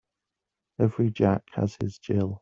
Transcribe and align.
Every 0.79 1.11
Jack 1.11 1.43
has 1.51 1.77
his 1.79 1.99
Jill. 1.99 2.39